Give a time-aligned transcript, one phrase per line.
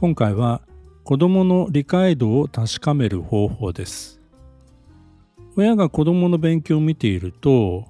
[0.00, 0.62] 今回は
[1.02, 4.20] 子どもの理解度を確かめる方法です。
[5.56, 7.84] 親が子どもの勉強を見ていると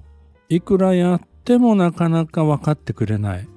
[0.49, 3.47] いくらやってもなかなか分かってくれない。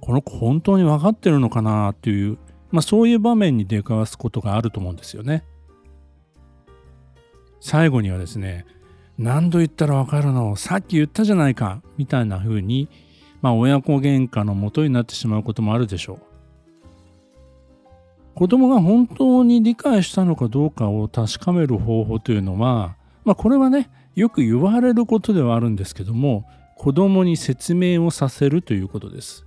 [0.00, 2.38] この子本当に分かってるのかなっていう、
[2.70, 5.42] まあ、そういう場面に出くわすことがあると思うんですよね。
[7.58, 8.64] 最後にはですね
[9.18, 10.54] 何度言ったら分かるの？
[10.54, 11.82] さっき言ったじゃないか。
[11.96, 12.88] みたいな風に
[13.42, 16.28] まあ親子喧嘩のもとになってしまうこともあるでしょう。
[18.38, 29.44] 子供が本当に理解したのかどうかを確かめる方法というのは、まあ、これはねよく言われることではあるんですけども子供に説明をさせるということです。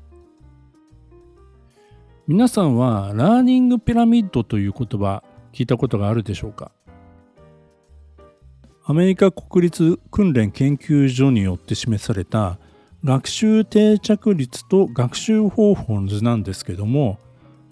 [2.28, 6.73] 皆さんはラーニングピラミッドという言葉聞いたことがあるでしょうか？
[8.83, 12.59] アメリカ国立訓練研究所によって示された
[13.05, 17.20] 学習定着率と学習方法の図なんですけども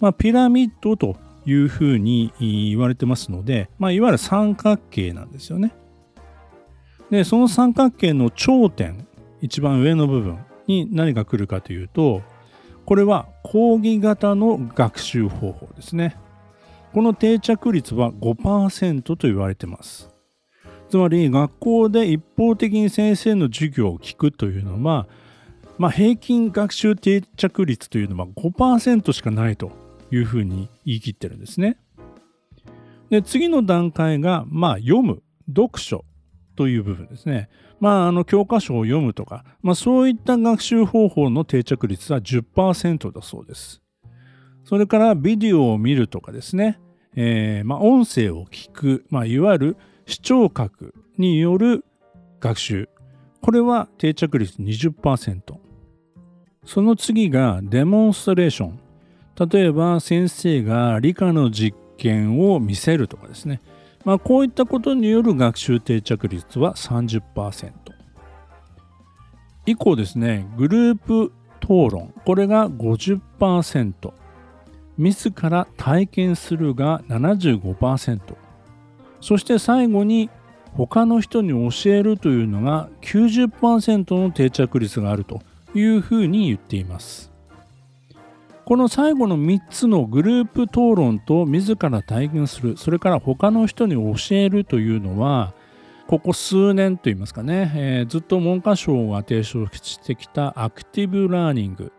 [0.00, 5.74] まあ、ピラミッドというふうに言われてますので、まあ、いわゆる三角形なんですよね。
[7.10, 9.06] で、その三角形の頂点、
[9.40, 12.22] 一番上の部分に何が来るかというと、
[12.86, 16.16] これは講義型の学習方法ですね。
[16.92, 20.10] この定着率は5%と言われてます。
[20.88, 25.06] つまり学校で一方的に先生の授業を聞くというのは、
[25.78, 29.70] まあ、平均学習定着率というのは5%しかないと
[30.10, 31.78] いうふうに言い切ってるんですね。
[33.10, 36.04] で次の段階が、まあ、読む読書
[36.56, 37.48] という部分ですね。
[37.80, 43.82] まあ、あの教科書を読むとか、まあ、そういった学習方法の定着率は10%だそうです。
[44.64, 46.78] それからビデオを見るとかですね、
[47.16, 49.76] えー、まあ、音声を聞く、まあ、いわゆる
[50.06, 51.84] 視聴覚による
[52.38, 52.88] 学習。
[53.40, 55.40] これは定着率20%。
[56.66, 58.80] その次がデモンストレーション。
[59.46, 63.62] 例えば先生が理科の実験を見せるとかですね、
[64.04, 67.72] まあ、こういったことによる学習定着率は30%
[69.64, 74.12] 以降ですねグループ討論これが50%
[74.98, 78.20] 自ら体験するが75%
[79.22, 80.28] そして最後に
[80.74, 85.40] 他の人に教えるというのが90%の定着率があると
[85.74, 87.29] いうふうに言っています。
[88.70, 95.54] この最後の3つのグループ討論と自ら体験するそれから他の人に教えるというのは
[96.06, 101.92] ここ数年といいますかね、えー、ずっと文科省が提唱してきたアクティブラーニング、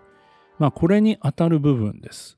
[0.59, 2.37] まあ、これにあたる部分です。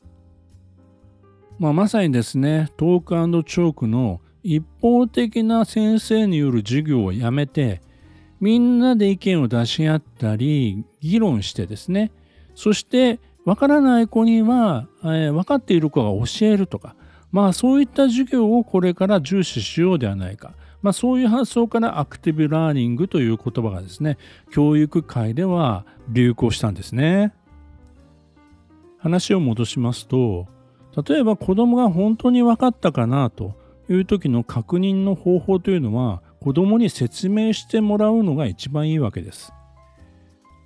[1.60, 7.82] まあ、まさにですねトークチョークの一方的な先生による授業をやめて
[8.42, 12.12] みんなで意見を出し合ったり議論してですね
[12.56, 16.96] そしてわからない子には、えー、分かっている子が教えるとか、
[17.32, 20.54] まあそういった授業をこれから重視しようではないか。
[20.82, 24.18] まあそういう発想からアクティブラーニングという言葉がですね、
[24.52, 27.34] 教育界では流行したんですね。
[28.98, 30.48] 話を戻しますと、
[31.08, 33.56] 例えば子供が本当に分かったかなと
[33.90, 39.54] いう時の確認の方法というのは、子供に説明してもらうのが一番いいわけです。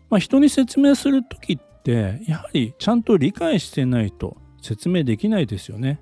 [0.10, 6.02] まあ、人に説明する時ってやはりちゃんと理解してないと説明できないですよね。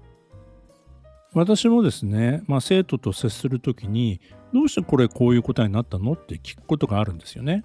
[1.34, 4.19] 私もですね、まあ、生徒と接する時に
[4.53, 6.13] どうしてこれこういう答えになったの？
[6.13, 7.63] って聞くことがあるんですよね。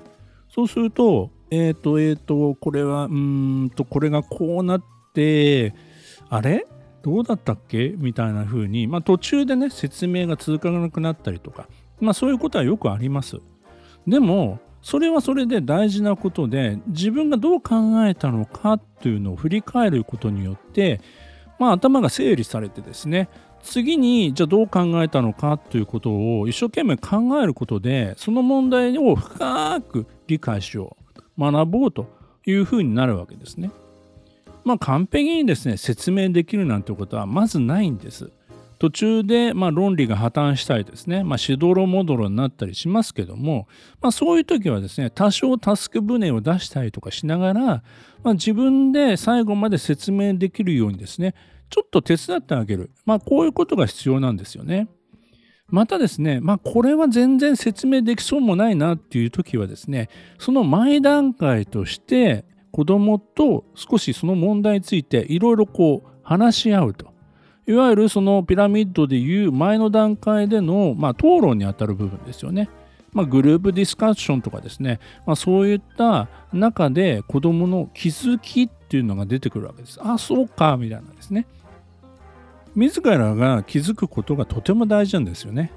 [0.52, 4.82] そうすると、えっ、ー、と、えっ、ー、と、これは、うんと、これがこうなっ
[5.14, 5.72] て、
[6.28, 6.66] あれ？
[7.02, 7.94] どうだったっけ？
[7.96, 11.68] みたいな風に、まあ、途中でね、説明が続かなくなったりとか、
[12.00, 13.38] まあ、そういうことはよくあります。
[14.08, 21.00] でも、それはそれで大事なことで自分がどう考えたのかというのを振り返ることによって、
[21.58, 23.28] まあ、頭が整理されてですね
[23.62, 30.96] 次にじゃあどう考えたのかということを一生懸命考えることでその問題を深く理解しよ
[31.38, 32.06] う学ぼうと
[32.46, 33.70] いうふうになるわけですね。
[34.64, 38.30] まあ完璧にですね説明できるなんてことはまずないんです。
[38.80, 43.68] 途中でまあ論理が破綻したりですね、まあ、しどろもどろになったりしますけども、
[44.00, 47.62] まあ、そういう時はですね多少タスク船を出したりとかしながら、
[48.24, 51.34] まあ、自分で最後まで説明できるようにですね
[51.68, 54.88] ちょっと手伝ってあげる、まあ、こういうことが必要なんですよね。
[55.68, 67.12] またですね、まあ、これは全然説明できそうもないなっていう時はですねその前段階として子供と少しその問題についていろいろこう話し合うと
[67.66, 72.68] いわゆるそのピラミッドでいう前の段階での、まあ、討論にあたる部分ですよね。
[73.12, 79.98] まあ、グループディスカッションとかですね、まあ、そういった中で子どもの気づきっていうのが出てくるわけです。
[80.02, 81.46] あ、そうか、みたいなですね。
[82.76, 85.72] 自らが気づくことがとても大事なんですよね。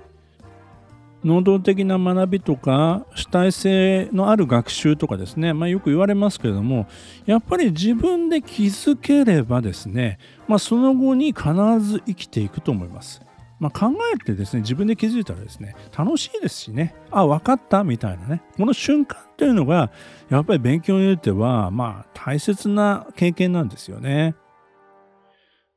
[1.24, 6.88] 能動的な学びとか主体性のある学習とかですね、まあ、よく言われますけれども
[7.26, 13.22] やっぱり自分で気づければですね、まあ、その後に必ず生きていくと思います。
[13.60, 19.90] まあ、考えてですね自分で気づいたらですね楽しいですしねあ分かったみたいなねこの瞬間というのが
[20.30, 24.36] やっぱり勉強においてはまあ大切な経験なんですよね。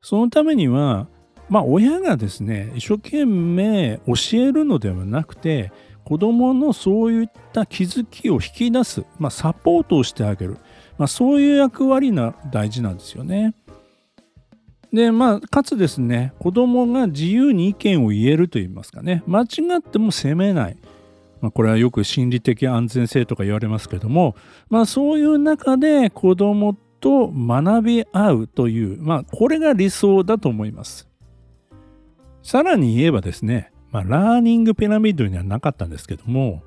[0.01, 1.07] そのためには
[1.49, 5.71] まあ親がですね一生懸命教えるのではなくて
[6.03, 10.57] 子どものそういった気づきを引き出す、まあ、サポートをしてあげる、
[10.97, 13.55] まあ、そういう役割が大事なんですよね。
[14.93, 19.45] でまあかつですね子どもが自由に意見を言えるといいますかね間違
[19.79, 20.77] っても責めない、
[21.41, 24.35] まあ、これはよく心理的安全性とか言われますけども、
[24.69, 31.06] まあ、そういう中で子どもと学び合うという、まあ、これが理想だと思います。
[32.47, 36.63] さらに言えばですね、まあ、ラーニングピラミッドにはなかったんですけども、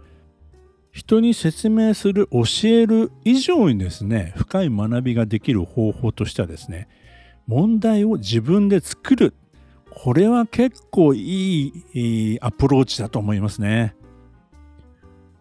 [0.93, 6.87] 人に説明する、教える以上にですね、深い学びができる方法としてはですね、
[7.47, 9.35] 問題を自分で作る。
[9.91, 13.97] これは結構いいアプローチだと思いますね。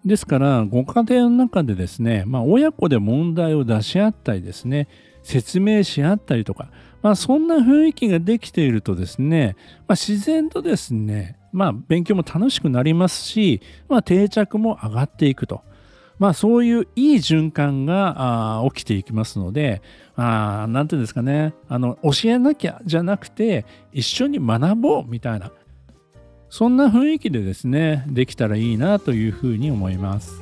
[0.06, 4.88] ですから、ご家庭の中でですね、まあ、親子で問題を出し合ったりですね、
[5.22, 9.56] 説明し合ったりとか、まあ、そんな雰囲気ができているとですね、
[9.88, 15.62] まあ、自然とですね、まあ、勉強も楽しくなりますし、まあ、定着も上がっていくと。
[16.20, 19.82] まあ、そういういい循環が起きていきますので、
[20.18, 25.54] あなんていうんですかね、あの、教えなきゃじゃなくて、一緒に学ぼうみたいな、
[26.50, 30.42] そんな雰囲気でですね、できたらいいなというふうに思います。